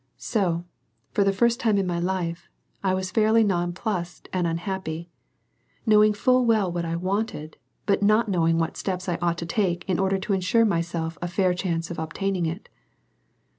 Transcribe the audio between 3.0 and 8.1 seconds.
fairly nonplussed and unhappy; knowing full well what I wanted, but